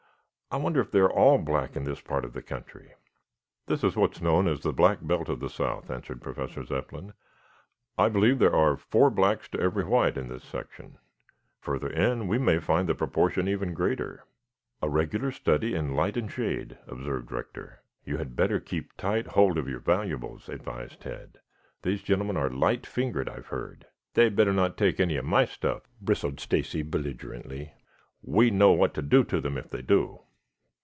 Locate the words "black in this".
1.37-2.01